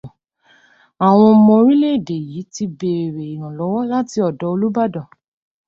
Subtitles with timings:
[1.07, 5.07] Àwọn ọmọ orílẹ̀-èdè yìí ti bèrè ìrànlọ́wọ́ láti ọ̀dọ̀ Olúbàdàn